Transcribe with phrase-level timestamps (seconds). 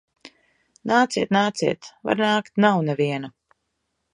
[0.91, 1.91] Nāciet, nāciet!
[2.11, 2.51] Var nākt.
[2.67, 3.31] Nav neviena.